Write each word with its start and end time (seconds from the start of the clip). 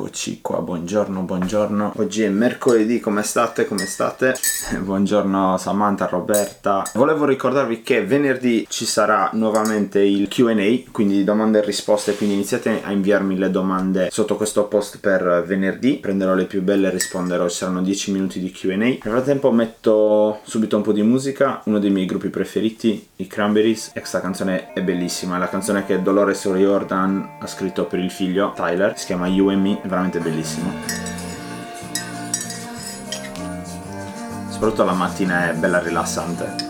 Eccoci 0.00 0.38
qua, 0.40 0.62
buongiorno, 0.62 1.20
buongiorno. 1.20 1.92
Oggi 1.96 2.22
è 2.22 2.30
mercoledì, 2.30 3.00
come 3.00 3.22
state? 3.22 3.66
Come 3.66 3.84
state? 3.84 4.34
buongiorno 4.80 5.58
Samantha, 5.58 6.06
Roberta. 6.06 6.84
Volevo 6.94 7.26
ricordarvi 7.26 7.82
che 7.82 8.02
venerdì 8.06 8.66
ci 8.70 8.86
sarà 8.86 9.28
nuovamente 9.34 10.00
il 10.00 10.26
QA, 10.28 10.90
quindi 10.90 11.22
domande 11.22 11.58
e 11.58 11.64
risposte, 11.66 12.16
quindi 12.16 12.36
iniziate 12.36 12.80
a 12.82 12.92
inviarmi 12.92 13.36
le 13.36 13.50
domande 13.50 14.08
sotto 14.10 14.36
questo 14.36 14.64
post 14.68 15.00
per 15.00 15.44
venerdì. 15.46 15.96
Prenderò 15.96 16.32
le 16.32 16.46
più 16.46 16.62
belle 16.62 16.88
e 16.88 16.92
risponderò, 16.92 17.46
ci 17.50 17.56
saranno 17.56 17.82
10 17.82 18.12
minuti 18.12 18.40
di 18.40 18.50
QA. 18.50 18.76
Nel 18.76 18.98
frattempo 19.00 19.52
metto 19.52 20.40
subito 20.44 20.76
un 20.76 20.82
po' 20.82 20.92
di 20.92 21.02
musica, 21.02 21.60
uno 21.66 21.78
dei 21.78 21.90
miei 21.90 22.06
gruppi 22.06 22.30
preferiti, 22.30 23.06
i 23.16 23.26
Cranberries. 23.26 23.88
E 23.88 24.00
questa 24.00 24.22
canzone 24.22 24.72
è 24.72 24.82
bellissima, 24.82 25.36
è 25.36 25.38
la 25.38 25.50
canzone 25.50 25.84
che 25.84 26.00
Dolores 26.00 26.42
O'Riordan 26.46 27.36
ha 27.38 27.46
scritto 27.46 27.84
per 27.84 27.98
il 27.98 28.10
figlio 28.10 28.54
Tyler, 28.56 28.98
si 28.98 29.04
chiama 29.04 29.28
You 29.28 29.50
and 29.50 29.60
Me 29.60 29.88
veramente 29.90 30.20
bellissimo. 30.20 30.72
Soprattutto 34.48 34.84
la 34.84 34.92
mattina 34.92 35.50
è 35.50 35.54
bella 35.54 35.80
rilassante. 35.80 36.69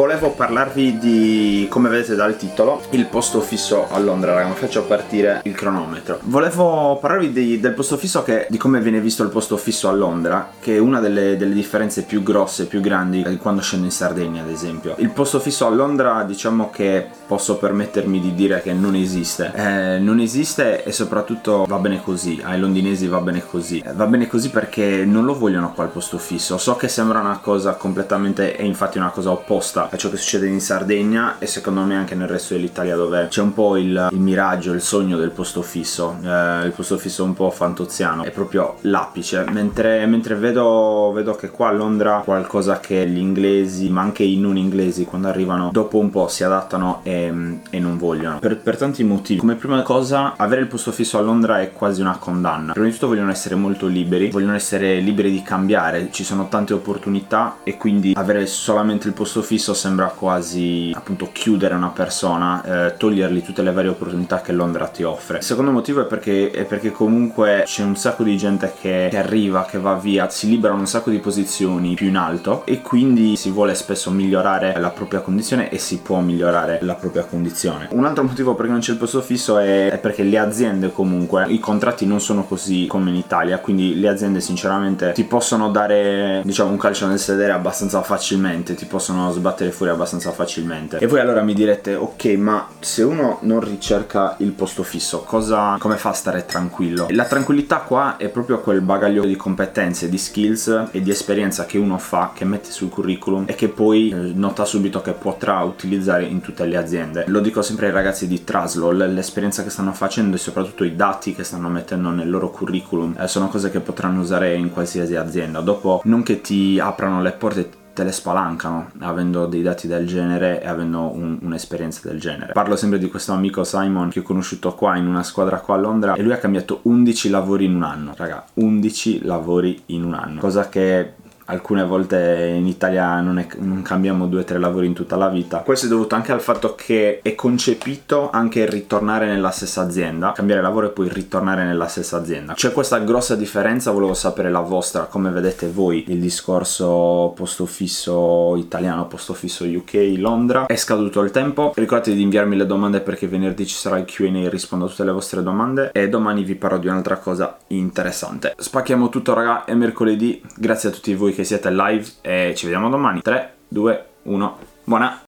Volevo 0.00 0.30
parlarvi 0.30 0.98
di, 0.98 1.66
come 1.68 1.90
vedete 1.90 2.14
dal 2.14 2.34
titolo, 2.34 2.80
il 2.92 3.04
posto 3.04 3.42
fisso 3.42 3.86
a 3.90 3.98
Londra, 3.98 4.32
raga, 4.32 4.54
faccio 4.54 4.84
partire 4.84 5.42
il 5.44 5.52
cronometro. 5.52 6.20
Volevo 6.22 6.96
parlarvi 6.98 7.30
di, 7.32 7.60
del 7.60 7.74
posto 7.74 7.98
fisso 7.98 8.22
che, 8.22 8.46
di 8.48 8.56
come 8.56 8.80
viene 8.80 8.98
visto 8.98 9.22
il 9.22 9.28
posto 9.28 9.58
fisso 9.58 9.90
a 9.90 9.92
Londra, 9.92 10.52
che 10.58 10.76
è 10.76 10.78
una 10.78 11.00
delle, 11.00 11.36
delle 11.36 11.52
differenze 11.52 12.04
più 12.04 12.22
grosse, 12.22 12.64
più 12.64 12.80
grandi 12.80 13.22
di 13.22 13.36
quando 13.36 13.60
scendo 13.60 13.84
in 13.84 13.92
Sardegna, 13.92 14.40
ad 14.40 14.48
esempio. 14.48 14.94
Il 14.96 15.10
posto 15.10 15.38
fisso 15.38 15.66
a 15.66 15.68
Londra, 15.68 16.22
diciamo 16.22 16.70
che 16.70 17.06
posso 17.26 17.58
permettermi 17.58 18.20
di 18.20 18.34
dire 18.34 18.62
che 18.62 18.72
non 18.72 18.94
esiste. 18.94 19.52
Eh, 19.54 19.98
non 19.98 20.18
esiste 20.18 20.82
e 20.82 20.92
soprattutto 20.92 21.66
va 21.68 21.76
bene 21.76 22.00
così, 22.02 22.40
ai 22.42 22.58
londinesi 22.58 23.06
va 23.06 23.20
bene 23.20 23.44
così. 23.44 23.82
Eh, 23.84 23.92
va 23.92 24.06
bene 24.06 24.26
così 24.28 24.48
perché 24.48 25.04
non 25.04 25.26
lo 25.26 25.36
vogliono 25.36 25.74
qua 25.74 25.84
il 25.84 25.90
posto 25.90 26.16
fisso. 26.16 26.56
So 26.56 26.76
che 26.76 26.88
sembra 26.88 27.20
una 27.20 27.40
cosa 27.42 27.74
completamente, 27.74 28.56
e 28.56 28.64
infatti 28.64 28.96
una 28.96 29.10
cosa 29.10 29.30
opposta 29.30 29.88
a 29.90 29.96
ciò 29.96 30.08
che 30.08 30.16
succede 30.16 30.46
in 30.46 30.60
Sardegna 30.60 31.38
e 31.38 31.46
secondo 31.46 31.80
me 31.82 31.96
anche 31.96 32.14
nel 32.14 32.28
resto 32.28 32.54
dell'Italia 32.54 32.94
dove 32.94 33.26
c'è 33.28 33.40
un 33.40 33.52
po' 33.52 33.76
il, 33.76 34.08
il 34.12 34.20
miraggio, 34.20 34.72
il 34.72 34.80
sogno 34.80 35.18
del 35.18 35.30
posto 35.30 35.62
fisso, 35.62 36.16
eh, 36.22 36.66
il 36.66 36.72
posto 36.74 36.96
fisso 36.96 37.24
un 37.24 37.34
po' 37.34 37.50
fantoziano, 37.50 38.22
è 38.22 38.30
proprio 38.30 38.76
l'apice, 38.82 39.44
mentre, 39.50 40.06
mentre 40.06 40.36
vedo, 40.36 41.10
vedo, 41.12 41.34
che 41.34 41.50
qua 41.50 41.68
a 41.68 41.72
Londra 41.72 42.22
qualcosa 42.24 42.78
che 42.78 43.06
gli 43.08 43.18
inglesi, 43.18 43.90
ma 43.90 44.02
anche 44.02 44.22
i 44.22 44.38
non 44.38 44.56
inglesi 44.56 45.04
quando 45.04 45.28
arrivano 45.28 45.70
dopo 45.72 45.98
un 45.98 46.10
po' 46.10 46.28
si 46.28 46.44
adattano 46.44 47.00
e, 47.02 47.58
e 47.70 47.78
non 47.78 47.98
vogliono, 47.98 48.38
per, 48.38 48.58
per 48.58 48.76
tanti 48.76 49.02
motivi. 49.02 49.40
Come 49.40 49.56
prima 49.56 49.82
cosa 49.82 50.34
avere 50.36 50.60
il 50.60 50.66
posto 50.68 50.92
fisso 50.92 51.18
a 51.18 51.20
Londra 51.20 51.60
è 51.60 51.72
quasi 51.72 52.00
una 52.00 52.16
condanna, 52.16 52.72
prima 52.72 52.86
di 52.86 52.92
tutto 52.92 53.08
vogliono 53.08 53.30
essere 53.30 53.56
molto 53.56 53.86
liberi, 53.86 54.30
vogliono 54.30 54.54
essere 54.54 55.00
liberi 55.00 55.32
di 55.32 55.42
cambiare, 55.42 56.10
ci 56.12 56.22
sono 56.22 56.48
tante 56.48 56.74
opportunità 56.74 57.58
e 57.64 57.76
quindi 57.76 58.12
avere 58.16 58.46
solamente 58.46 59.08
il 59.08 59.14
posto 59.14 59.42
fisso 59.42 59.69
spesso 59.70 59.74
sembra 59.74 60.06
quasi 60.06 60.92
appunto 60.94 61.30
chiudere 61.32 61.74
una 61.74 61.88
persona, 61.88 62.86
eh, 62.86 62.96
togliergli 62.96 63.42
tutte 63.42 63.62
le 63.62 63.72
varie 63.72 63.90
opportunità 63.90 64.40
che 64.40 64.52
Londra 64.52 64.86
ti 64.86 65.02
offre. 65.02 65.38
Il 65.38 65.44
secondo 65.44 65.70
motivo 65.70 66.00
è 66.02 66.04
perché, 66.04 66.50
è 66.50 66.64
perché 66.64 66.90
comunque 66.90 67.62
c'è 67.66 67.82
un 67.82 67.96
sacco 67.96 68.22
di 68.22 68.36
gente 68.36 68.72
che, 68.80 69.08
che 69.10 69.18
arriva, 69.18 69.64
che 69.64 69.78
va 69.78 69.94
via, 69.94 70.28
si 70.30 70.48
liberano 70.48 70.80
un 70.80 70.86
sacco 70.86 71.10
di 71.10 71.18
posizioni 71.18 71.94
più 71.94 72.08
in 72.08 72.16
alto 72.16 72.64
e 72.66 72.80
quindi 72.80 73.36
si 73.36 73.50
vuole 73.50 73.74
spesso 73.74 74.10
migliorare 74.10 74.78
la 74.78 74.90
propria 74.90 75.20
condizione 75.20 75.70
e 75.70 75.78
si 75.78 75.98
può 75.98 76.20
migliorare 76.20 76.78
la 76.82 76.94
propria 76.94 77.24
condizione. 77.24 77.88
Un 77.92 78.04
altro 78.04 78.24
motivo 78.24 78.54
perché 78.54 78.72
non 78.72 78.80
c'è 78.80 78.92
il 78.92 78.98
posto 78.98 79.20
fisso 79.20 79.58
è, 79.58 79.90
è 79.90 79.98
perché 79.98 80.22
le 80.22 80.38
aziende 80.38 80.92
comunque, 80.92 81.46
i 81.48 81.58
contratti 81.58 82.06
non 82.06 82.20
sono 82.20 82.44
così 82.44 82.86
come 82.86 83.10
in 83.10 83.16
Italia, 83.16 83.58
quindi 83.58 83.98
le 83.98 84.08
aziende 84.08 84.40
sinceramente 84.40 85.12
ti 85.12 85.24
possono 85.24 85.70
dare 85.70 86.42
diciamo 86.44 86.70
un 86.70 86.76
calcio 86.76 87.06
nel 87.06 87.18
sedere 87.18 87.52
abbastanza 87.52 88.02
facilmente, 88.02 88.74
ti 88.74 88.86
possono 88.86 89.30
sbattere 89.30 89.59
sbattere 89.60 89.72
fuori 89.72 89.92
abbastanza 89.92 90.30
facilmente. 90.32 90.98
E 90.98 91.06
voi 91.06 91.20
allora 91.20 91.42
mi 91.42 91.52
direte, 91.52 91.94
ok, 91.94 92.24
ma 92.36 92.68
se 92.80 93.02
uno 93.02 93.38
non 93.42 93.60
ricerca 93.60 94.36
il 94.38 94.52
posto 94.52 94.82
fisso, 94.82 95.22
cosa, 95.22 95.76
come 95.78 95.96
fa 95.96 96.10
a 96.10 96.14
stare 96.14 96.46
tranquillo? 96.46 97.06
La 97.10 97.24
tranquillità 97.24 97.78
qua 97.78 98.16
è 98.16 98.28
proprio 98.28 98.60
quel 98.60 98.80
bagaglio 98.80 99.24
di 99.24 99.36
competenze, 99.36 100.08
di 100.08 100.18
skills 100.18 100.88
e 100.90 101.02
di 101.02 101.10
esperienza 101.10 101.66
che 101.66 101.78
uno 101.78 101.98
fa, 101.98 102.32
che 102.34 102.44
mette 102.44 102.70
sul 102.70 102.88
curriculum 102.88 103.44
e 103.46 103.54
che 103.54 103.68
poi 103.68 104.10
eh, 104.10 104.14
nota 104.34 104.64
subito 104.64 105.02
che 105.02 105.12
potrà 105.12 105.60
utilizzare 105.60 106.24
in 106.24 106.40
tutte 106.40 106.64
le 106.64 106.76
aziende. 106.76 107.24
Lo 107.26 107.40
dico 107.40 107.62
sempre 107.62 107.86
ai 107.86 107.92
ragazzi 107.92 108.26
di 108.26 108.44
Traslo, 108.44 108.90
l'esperienza 108.90 109.62
che 109.62 109.70
stanno 109.70 109.92
facendo 109.92 110.36
e 110.36 110.38
soprattutto 110.38 110.84
i 110.84 110.96
dati 110.96 111.34
che 111.34 111.44
stanno 111.44 111.68
mettendo 111.68 112.10
nel 112.10 112.30
loro 112.30 112.50
curriculum 112.50 113.16
eh, 113.18 113.28
sono 113.28 113.48
cose 113.48 113.70
che 113.70 113.80
potranno 113.80 114.20
usare 114.20 114.54
in 114.54 114.70
qualsiasi 114.70 115.16
azienda. 115.16 115.60
Dopo 115.60 116.00
non 116.04 116.22
che 116.22 116.40
ti 116.40 116.78
aprano 116.78 117.20
le 117.20 117.32
porte 117.32 117.79
te 117.92 118.04
le 118.04 118.12
spalancano 118.12 118.90
avendo 119.00 119.46
dei 119.46 119.62
dati 119.62 119.86
del 119.86 120.06
genere 120.06 120.62
e 120.62 120.66
avendo 120.66 121.12
un, 121.14 121.38
un'esperienza 121.42 122.00
del 122.08 122.20
genere. 122.20 122.52
Parlo 122.52 122.76
sempre 122.76 122.98
di 122.98 123.08
questo 123.08 123.32
amico 123.32 123.64
Simon 123.64 124.10
che 124.10 124.20
ho 124.20 124.22
conosciuto 124.22 124.74
qua 124.74 124.96
in 124.96 125.06
una 125.06 125.22
squadra 125.22 125.60
qua 125.60 125.74
a 125.74 125.78
Londra 125.78 126.14
e 126.14 126.22
lui 126.22 126.32
ha 126.32 126.38
cambiato 126.38 126.80
11 126.82 127.30
lavori 127.30 127.64
in 127.64 127.74
un 127.74 127.82
anno, 127.82 128.14
raga, 128.16 128.44
11 128.54 129.24
lavori 129.24 129.82
in 129.86 130.04
un 130.04 130.14
anno, 130.14 130.40
cosa 130.40 130.68
che 130.68 131.14
alcune 131.50 131.84
volte 131.84 132.54
in 132.56 132.66
Italia 132.66 133.20
non, 133.20 133.38
è, 133.38 133.46
non, 133.58 133.82
cambiamo 133.82 134.26
due 134.26 134.40
o 134.40 134.44
tre 134.44 134.58
lavori 134.58 134.86
in 134.86 134.92
tutta 134.92 135.16
la 135.16 135.28
vita. 135.28 135.58
Questo 135.58 135.86
è 135.86 135.88
dovuto 135.88 136.14
anche 136.14 136.32
al 136.32 136.40
fatto 136.40 136.74
che 136.74 137.20
è 137.22 137.34
concepito 137.34 138.30
anche 138.30 138.68
ritornare 138.68 139.26
nella 139.26 139.50
stessa 139.50 139.82
azienda, 139.82 140.32
cambiare 140.32 140.62
lavoro 140.62 140.86
e 140.86 140.90
poi 140.90 141.08
ritornare 141.08 141.64
nella 141.64 141.86
stessa 141.86 142.16
azienda. 142.16 142.54
C'è 142.54 142.72
questa 142.72 142.98
grossa 142.98 143.34
differenza, 143.34 143.90
volevo 143.90 144.14
sapere 144.14 144.50
la 144.50 144.60
vostra, 144.60 145.04
come 145.04 145.30
vedete 145.30 145.68
voi 145.68 146.04
il 146.08 146.20
discorso 146.20 147.32
posto 147.34 147.66
fisso 147.66 148.56
italiano, 148.56 149.06
posto 149.06 149.34
fisso 149.34 149.64
UK, 149.64 150.14
Londra. 150.16 150.66
È 150.66 150.76
scaduto 150.76 151.20
il 151.22 151.30
tempo, 151.30 151.72
ricordate 151.74 152.14
di 152.14 152.22
inviarmi 152.22 152.56
le 152.56 152.66
domande 152.66 153.00
perché 153.00 153.26
venerdì 153.26 153.66
ci 153.66 153.74
sarà 153.74 153.98
il 153.98 154.04
Q&A 154.04 154.48
rispondo 154.48 154.84
a 154.84 154.88
tutte 154.88 155.04
le 155.04 155.12
vostre 155.12 155.42
domande 155.42 155.90
e 155.92 156.08
domani 156.08 156.44
vi 156.44 156.54
parlo 156.54 156.78
di 156.78 156.86
un'altra 156.86 157.16
cosa 157.16 157.56
interessante. 157.68 158.54
Spacchiamo 158.56 159.08
tutto 159.08 159.34
raga, 159.34 159.64
è 159.64 159.74
mercoledì, 159.74 160.40
grazie 160.56 160.90
a 160.90 160.92
tutti 160.92 161.14
voi 161.14 161.32
che 161.32 161.39
che 161.40 161.44
siete 161.44 161.70
live 161.70 162.06
e 162.20 162.54
ci 162.54 162.66
vediamo 162.66 162.88
domani. 162.90 163.22
3, 163.22 163.54
2, 163.68 164.06
1, 164.24 164.58
buona! 164.84 165.18